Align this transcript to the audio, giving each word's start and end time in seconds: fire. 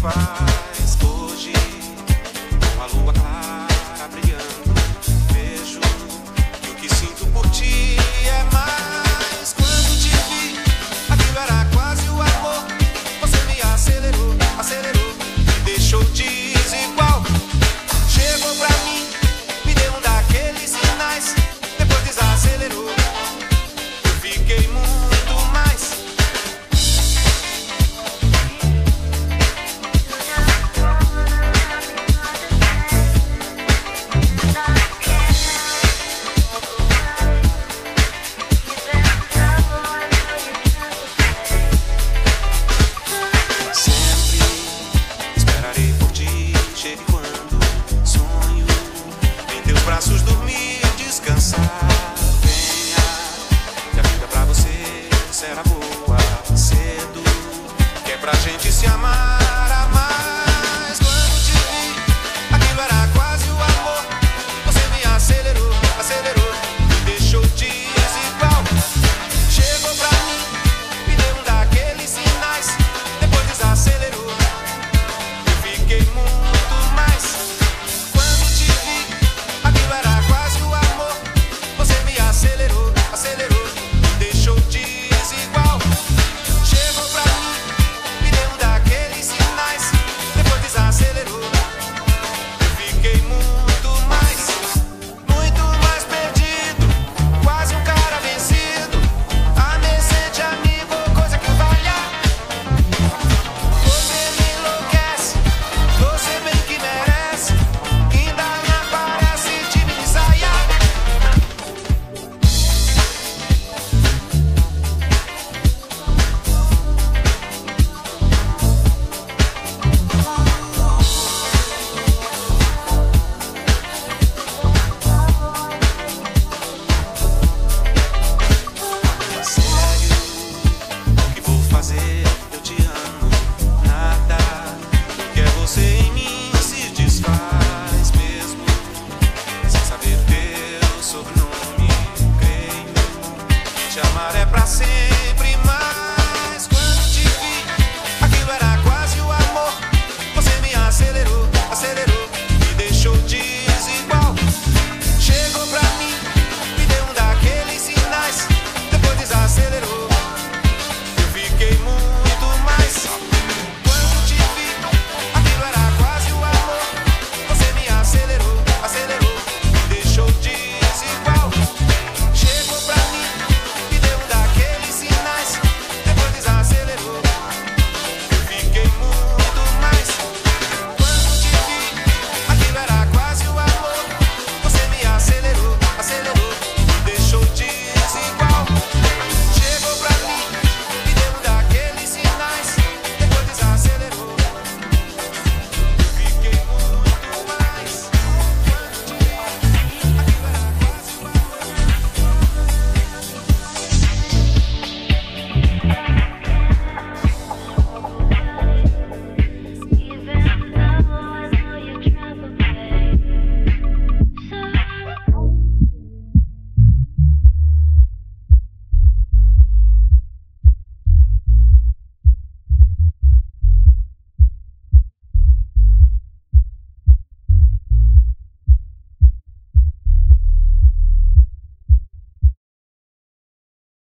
fire. 0.00 0.49